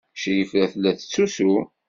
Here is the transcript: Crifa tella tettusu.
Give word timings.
Crifa 0.19 0.63
tella 0.71 0.91
tettusu. 0.99 1.51